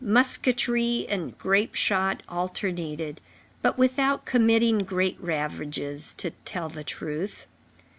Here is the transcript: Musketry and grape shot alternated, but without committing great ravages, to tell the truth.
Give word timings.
Musketry 0.03 1.05
and 1.09 1.37
grape 1.37 1.75
shot 1.75 2.23
alternated, 2.27 3.21
but 3.61 3.77
without 3.77 4.25
committing 4.25 4.79
great 4.79 5.15
ravages, 5.21 6.15
to 6.15 6.31
tell 6.43 6.69
the 6.69 6.83
truth. 6.83 7.45